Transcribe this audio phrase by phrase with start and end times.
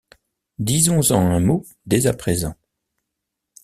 [0.57, 2.55] Disons-en un mot dès à présent.